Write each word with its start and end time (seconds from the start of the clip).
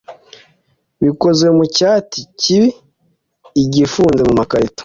bikozwe 1.05 1.47
mu 1.57 1.65
cyati 1.75 2.19
kibii 2.41 2.75
gifunze 3.73 4.21
mumakarito 4.27 4.79